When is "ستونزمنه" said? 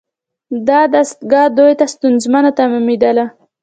1.93-2.51